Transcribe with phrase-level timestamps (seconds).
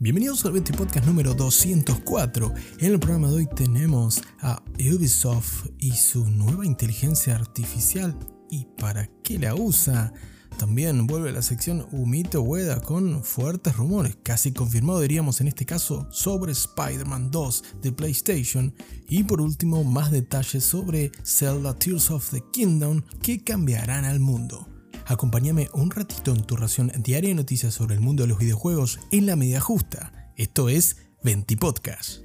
[0.00, 2.52] Bienvenidos al 20 Podcast número 204.
[2.80, 8.18] En el programa de hoy tenemos a Ubisoft y su nueva inteligencia artificial
[8.50, 10.12] y para qué la usa.
[10.58, 16.08] También vuelve la sección Humito Ueda con fuertes rumores, casi confirmado diríamos en este caso,
[16.10, 18.74] sobre Spider-Man 2 de PlayStation.
[19.08, 24.66] Y por último, más detalles sobre Zelda Tears of the Kingdom que cambiarán al mundo.
[25.06, 29.00] Acompáñame un ratito en tu ración diaria de noticias sobre el mundo de los videojuegos
[29.10, 30.32] en la medida justa.
[30.36, 32.22] Esto es 20 Podcast.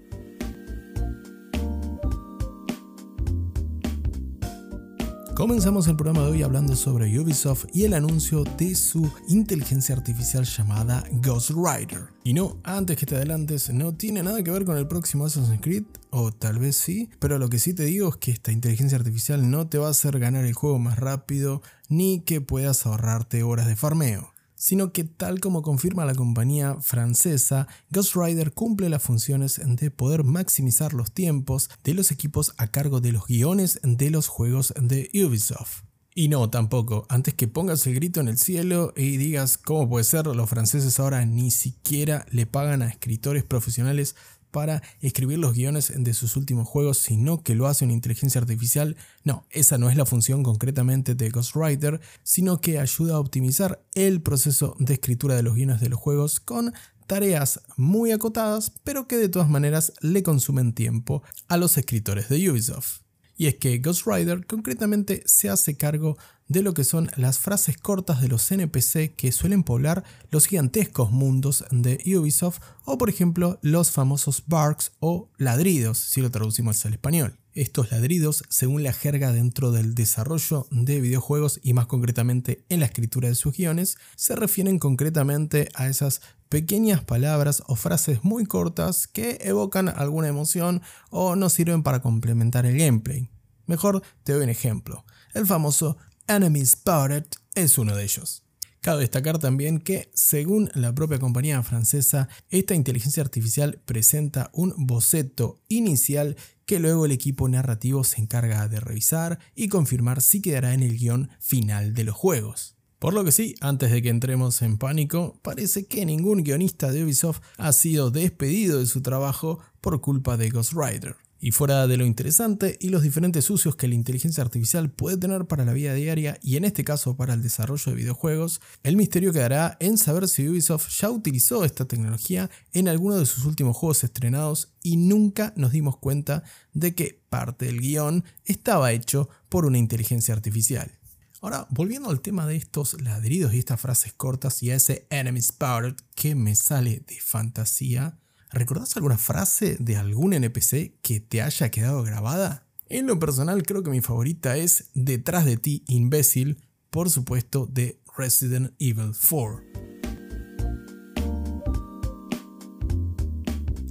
[5.36, 10.46] Comenzamos el programa de hoy hablando sobre Ubisoft y el anuncio de su inteligencia artificial
[10.46, 12.06] llamada Ghost Rider.
[12.24, 15.60] Y no, antes que te adelantes, no tiene nada que ver con el próximo Assassin's
[15.60, 18.98] Creed, o tal vez sí, pero lo que sí te digo es que esta inteligencia
[18.98, 23.44] artificial no te va a hacer ganar el juego más rápido, ni que puedas ahorrarte
[23.44, 24.35] horas de farmeo
[24.66, 30.24] sino que tal como confirma la compañía francesa, Ghost Rider cumple las funciones de poder
[30.24, 35.12] maximizar los tiempos de los equipos a cargo de los guiones de los juegos de
[35.13, 35.84] Ubisoft.
[36.16, 40.04] Y no, tampoco, antes que pongas el grito en el cielo y digas cómo puede
[40.04, 44.16] ser, los franceses ahora ni siquiera le pagan a escritores profesionales
[44.56, 48.96] para escribir los guiones de sus últimos juegos, sino que lo hace una inteligencia artificial.
[49.26, 54.22] No, esa no es la función concretamente de Ghostwriter, sino que ayuda a optimizar el
[54.22, 56.74] proceso de escritura de los guiones de los juegos con
[57.06, 62.50] tareas muy acotadas, pero que de todas maneras le consumen tiempo a los escritores de
[62.50, 63.05] Ubisoft.
[63.38, 68.22] Y es que Ghostwriter concretamente se hace cargo de lo que son las frases cortas
[68.22, 73.92] de los NPC que suelen poblar los gigantescos mundos de Ubisoft o por ejemplo los
[73.92, 77.40] famosos barks o ladridos si lo traducimos al español.
[77.53, 82.86] Estos ladridos, según la jerga dentro del desarrollo de videojuegos y más concretamente en la
[82.86, 89.08] escritura de sus guiones, se refieren concretamente a esas pequeñas palabras o frases muy cortas
[89.08, 93.30] que evocan alguna emoción o no sirven para complementar el gameplay.
[93.66, 95.06] Mejor te doy un ejemplo.
[95.34, 98.46] El famoso Enemy Spotted es uno de ellos.
[98.86, 105.59] Cabe destacar también que, según la propia compañía francesa, esta inteligencia artificial presenta un boceto
[105.70, 106.38] inicial
[106.68, 110.97] que luego el equipo narrativo se encarga de revisar y confirmar si quedará en el
[111.00, 112.75] guion final de los juegos.
[113.00, 117.04] Por lo que sí, antes de que entremos en pánico, parece que ningún guionista de
[117.04, 121.16] Ubisoft ha sido despedido de su trabajo por culpa de Ghost Rider.
[121.38, 125.46] Y fuera de lo interesante y los diferentes usos que la inteligencia artificial puede tener
[125.46, 129.34] para la vida diaria y en este caso para el desarrollo de videojuegos, el misterio
[129.34, 134.04] quedará en saber si Ubisoft ya utilizó esta tecnología en alguno de sus últimos juegos
[134.04, 139.78] estrenados y nunca nos dimos cuenta de que parte del guion estaba hecho por una
[139.78, 140.98] inteligencia artificial.
[141.46, 145.40] Ahora, volviendo al tema de estos ladridos y estas frases cortas y a ese enemy
[145.40, 148.18] spotted que me sale de fantasía,
[148.50, 152.66] ¿Recordás alguna frase de algún NPC que te haya quedado grabada?
[152.88, 158.02] En lo personal creo que mi favorita es Detrás de ti, imbécil, por supuesto de
[158.18, 159.62] Resident Evil 4.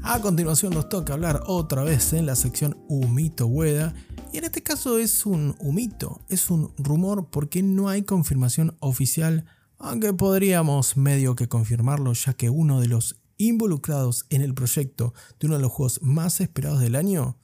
[0.03, 3.95] A continuación nos toca hablar otra vez en la sección Humito Hueda.
[4.35, 9.45] Y en este caso es un humito, es un rumor porque no hay confirmación oficial,
[9.79, 15.47] aunque podríamos medio que confirmarlo ya que uno de los involucrados en el proyecto de
[15.47, 17.39] uno de los juegos más esperados del año,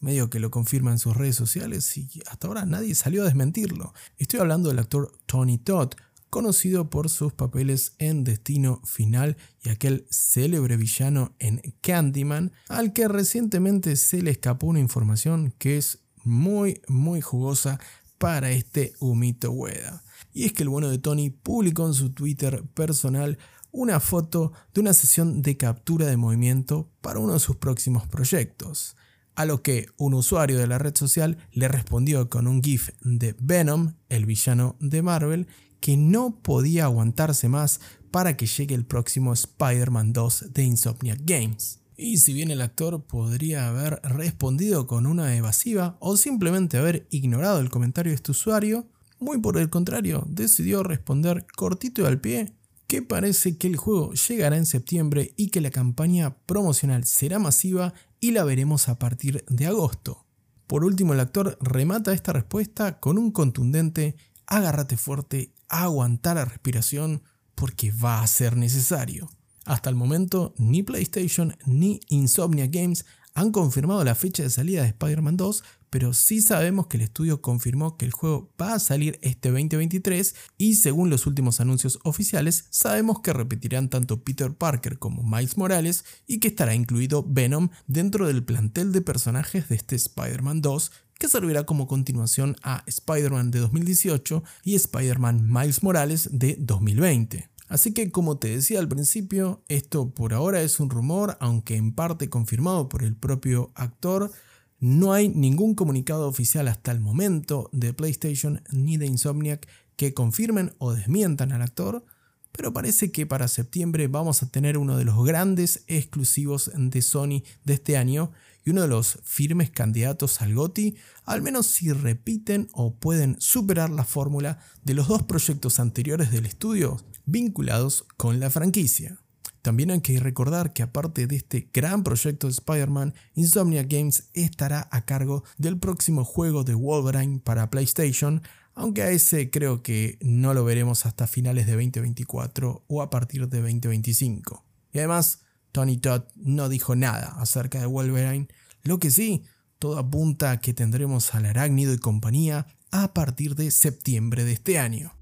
[0.00, 3.94] medio que lo confirma en sus redes sociales y hasta ahora nadie salió a desmentirlo.
[4.18, 5.90] Estoy hablando del actor Tony Todd,
[6.28, 13.06] conocido por sus papeles en Destino Final y aquel célebre villano en Candyman, al que
[13.06, 17.80] recientemente se le escapó una información que es muy muy jugosa
[18.18, 20.04] para este humito Hueda.
[20.32, 23.38] Y es que el bueno de Tony publicó en su Twitter personal
[23.72, 28.96] una foto de una sesión de captura de movimiento para uno de sus próximos proyectos,
[29.34, 33.34] a lo que un usuario de la red social le respondió con un GIF de
[33.40, 35.48] Venom, el villano de Marvel,
[35.80, 37.80] que no podía aguantarse más
[38.10, 41.81] para que llegue el próximo Spider-Man 2 de Insomniac Games.
[42.02, 47.60] Y si bien el actor podría haber respondido con una evasiva o simplemente haber ignorado
[47.60, 48.88] el comentario de este usuario,
[49.20, 52.56] muy por el contrario, decidió responder cortito y al pie
[52.88, 57.94] que parece que el juego llegará en septiembre y que la campaña promocional será masiva
[58.20, 60.26] y la veremos a partir de agosto.
[60.66, 64.16] Por último, el actor remata esta respuesta con un contundente
[64.46, 67.22] agárrate fuerte, aguantar la respiración
[67.54, 69.30] porque va a ser necesario.
[69.64, 73.04] Hasta el momento, ni PlayStation ni Insomnia Games
[73.34, 77.42] han confirmado la fecha de salida de Spider-Man 2, pero sí sabemos que el estudio
[77.42, 82.66] confirmó que el juego va a salir este 2023 y según los últimos anuncios oficiales
[82.70, 88.26] sabemos que repetirán tanto Peter Parker como Miles Morales y que estará incluido Venom dentro
[88.26, 93.60] del plantel de personajes de este Spider-Man 2 que servirá como continuación a Spider-Man de
[93.60, 97.51] 2018 y Spider-Man Miles Morales de 2020.
[97.72, 101.94] Así que como te decía al principio, esto por ahora es un rumor, aunque en
[101.94, 104.30] parte confirmado por el propio actor,
[104.78, 109.66] no hay ningún comunicado oficial hasta el momento de PlayStation ni de Insomniac
[109.96, 112.04] que confirmen o desmientan al actor,
[112.52, 117.42] pero parece que para septiembre vamos a tener uno de los grandes exclusivos de Sony
[117.64, 118.32] de este año
[118.66, 123.88] y uno de los firmes candidatos al GOTI, al menos si repiten o pueden superar
[123.88, 129.18] la fórmula de los dos proyectos anteriores del estudio vinculados con la franquicia.
[129.62, 134.88] También hay que recordar que aparte de este gran proyecto de Spider-Man, Insomnia Games estará
[134.90, 138.42] a cargo del próximo juego de Wolverine para PlayStation,
[138.74, 143.48] aunque a ese creo que no lo veremos hasta finales de 2024 o a partir
[143.48, 144.64] de 2025.
[144.92, 148.48] Y además, Tony Todd no dijo nada acerca de Wolverine,
[148.82, 149.44] lo que sí,
[149.78, 154.78] todo apunta a que tendremos al arácnido y compañía a partir de septiembre de este
[154.78, 155.12] año.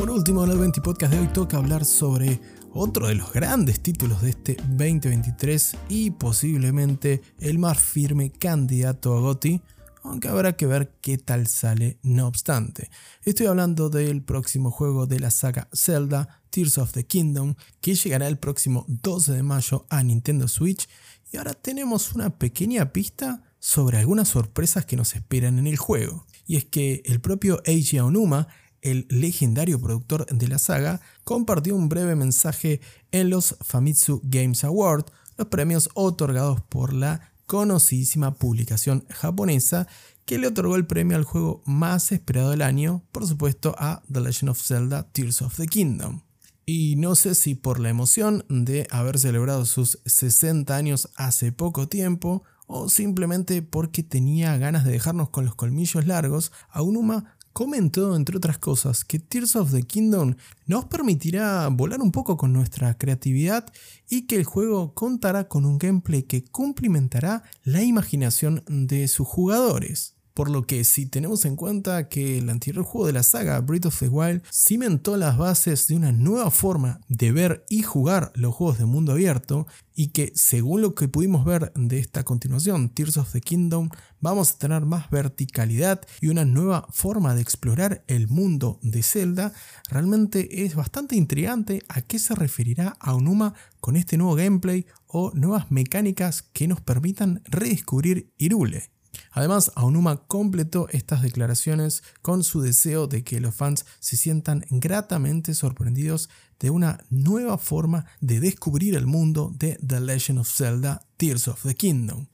[0.00, 2.40] Por último, en el 20 Podcast de hoy toca hablar sobre
[2.72, 9.20] otro de los grandes títulos de este 2023 y posiblemente el más firme candidato a
[9.20, 9.60] GOTY,
[10.02, 12.88] aunque habrá que ver qué tal sale no obstante.
[13.24, 18.26] Estoy hablando del próximo juego de la saga Zelda, Tears of the Kingdom, que llegará
[18.26, 20.88] el próximo 12 de mayo a Nintendo Switch
[21.30, 26.26] y ahora tenemos una pequeña pista sobre algunas sorpresas que nos esperan en el juego.
[26.46, 28.48] Y es que el propio Eiji Onuma
[28.82, 32.80] el legendario productor de la saga, compartió un breve mensaje
[33.12, 35.06] en los Famitsu Games Award,
[35.36, 39.88] los premios otorgados por la conocidísima publicación japonesa
[40.24, 44.20] que le otorgó el premio al juego más esperado del año, por supuesto a The
[44.20, 46.20] Legend of Zelda Tears of the Kingdom.
[46.64, 51.88] Y no sé si por la emoción de haber celebrado sus 60 años hace poco
[51.88, 58.36] tiempo, o simplemente porque tenía ganas de dejarnos con los colmillos largos, Aonuma comentó, entre
[58.36, 60.34] otras cosas, que Tears of the Kingdom
[60.66, 63.66] nos permitirá volar un poco con nuestra creatividad
[64.08, 70.19] y que el juego contará con un gameplay que cumplimentará la imaginación de sus jugadores.
[70.34, 73.86] Por lo que si tenemos en cuenta que el anterior juego de la saga, Breath
[73.86, 78.54] of the Wild, cimentó las bases de una nueva forma de ver y jugar los
[78.54, 83.18] juegos de mundo abierto, y que según lo que pudimos ver de esta continuación, Tears
[83.18, 83.90] of the Kingdom,
[84.20, 89.52] vamos a tener más verticalidad y una nueva forma de explorar el mundo de Zelda,
[89.90, 95.70] realmente es bastante intrigante a qué se referirá Aonuma con este nuevo gameplay o nuevas
[95.70, 98.90] mecánicas que nos permitan redescubrir Irule.
[99.32, 105.54] Además, Aonuma completó estas declaraciones con su deseo de que los fans se sientan gratamente
[105.54, 106.28] sorprendidos
[106.58, 111.62] de una nueva forma de descubrir el mundo de The Legend of Zelda Tears of
[111.62, 112.26] the Kingdom.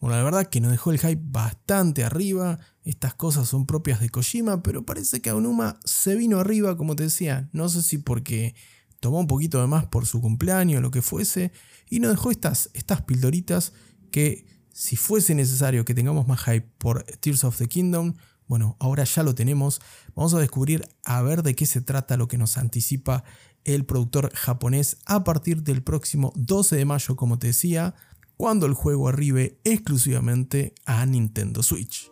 [0.00, 4.10] Bueno, la verdad que nos dejó el hype bastante arriba, estas cosas son propias de
[4.10, 8.54] Kojima, pero parece que Aonuma se vino arriba, como te decía, no sé si porque
[9.00, 11.52] tomó un poquito de más por su cumpleaños o lo que fuese,
[11.88, 13.72] y nos dejó estas, estas pildoritas
[14.10, 18.14] que si fuese necesario que tengamos más hype por Tears of the Kingdom,
[18.48, 19.80] bueno, ahora ya lo tenemos.
[20.16, 23.24] Vamos a descubrir a ver de qué se trata lo que nos anticipa
[23.64, 27.94] el productor japonés a partir del próximo 12 de mayo, como te decía,
[28.36, 32.10] cuando el juego arribe exclusivamente a Nintendo Switch.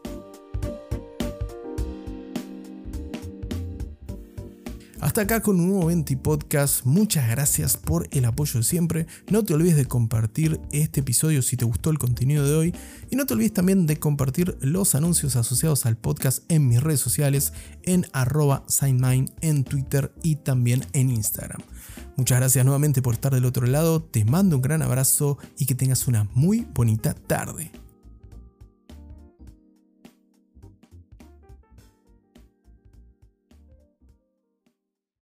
[5.12, 6.86] Hasta acá con un nuevo 20 podcast.
[6.86, 9.06] Muchas gracias por el apoyo de siempre.
[9.28, 12.74] No te olvides de compartir este episodio si te gustó el contenido de hoy.
[13.10, 17.00] Y no te olvides también de compartir los anuncios asociados al podcast en mis redes
[17.00, 17.52] sociales,
[17.82, 21.60] en arroba signmine, en Twitter y también en Instagram.
[22.16, 24.02] Muchas gracias nuevamente por estar del otro lado.
[24.02, 27.70] Te mando un gran abrazo y que tengas una muy bonita tarde.